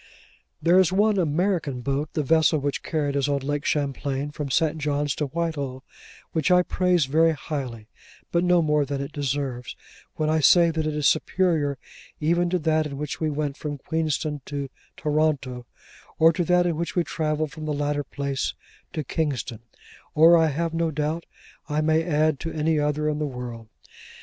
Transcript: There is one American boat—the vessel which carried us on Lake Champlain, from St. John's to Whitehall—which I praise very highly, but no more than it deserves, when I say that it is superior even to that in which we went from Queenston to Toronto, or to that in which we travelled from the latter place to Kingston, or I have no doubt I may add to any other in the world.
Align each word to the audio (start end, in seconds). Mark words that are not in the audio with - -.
There 0.63 0.79
is 0.79 0.91
one 0.91 1.19
American 1.19 1.81
boat—the 1.81 2.23
vessel 2.23 2.57
which 2.57 2.81
carried 2.81 3.15
us 3.15 3.27
on 3.27 3.41
Lake 3.41 3.65
Champlain, 3.65 4.31
from 4.31 4.49
St. 4.49 4.79
John's 4.79 5.13
to 5.13 5.27
Whitehall—which 5.27 6.49
I 6.49 6.63
praise 6.63 7.05
very 7.05 7.33
highly, 7.33 7.87
but 8.31 8.43
no 8.43 8.63
more 8.63 8.83
than 8.83 8.99
it 8.99 9.11
deserves, 9.11 9.75
when 10.15 10.27
I 10.27 10.39
say 10.39 10.71
that 10.71 10.87
it 10.87 10.95
is 10.95 11.07
superior 11.07 11.77
even 12.19 12.49
to 12.49 12.57
that 12.57 12.87
in 12.87 12.97
which 12.97 13.19
we 13.21 13.29
went 13.29 13.57
from 13.57 13.77
Queenston 13.77 14.41
to 14.45 14.71
Toronto, 14.97 15.67
or 16.17 16.33
to 16.33 16.43
that 16.45 16.65
in 16.65 16.77
which 16.77 16.95
we 16.95 17.03
travelled 17.03 17.51
from 17.51 17.65
the 17.65 17.71
latter 17.73 18.03
place 18.03 18.55
to 18.93 19.03
Kingston, 19.03 19.59
or 20.15 20.35
I 20.35 20.47
have 20.47 20.73
no 20.73 20.89
doubt 20.89 21.27
I 21.69 21.81
may 21.81 22.03
add 22.03 22.39
to 22.39 22.51
any 22.51 22.79
other 22.79 23.07
in 23.07 23.19
the 23.19 23.27
world. 23.27 23.67